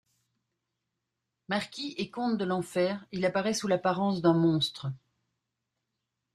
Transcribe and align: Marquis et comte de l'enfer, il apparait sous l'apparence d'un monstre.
Marquis 1.47 1.93
et 1.99 2.09
comte 2.09 2.39
de 2.39 2.43
l'enfer, 2.43 3.05
il 3.11 3.23
apparait 3.23 3.53
sous 3.53 3.67
l'apparence 3.67 4.19
d'un 4.23 4.33
monstre. 4.33 4.87